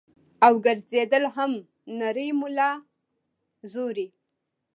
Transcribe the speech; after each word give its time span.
او 0.45 0.53
ګرځېدل 0.65 1.23
هم 1.35 1.51
نرۍ 1.99 2.29
ملا 2.39 2.71
زوري- 3.71 4.07